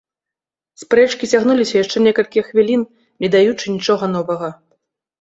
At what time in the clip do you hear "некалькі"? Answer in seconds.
2.09-2.47